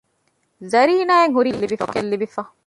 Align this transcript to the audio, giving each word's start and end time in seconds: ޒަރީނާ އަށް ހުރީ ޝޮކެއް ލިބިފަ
ޒަރީނާ 0.71 1.13
އަށް 1.19 1.35
ހުރީ 1.37 1.51
ޝޮކެއް 1.59 2.09
ލިބިފަ 2.11 2.41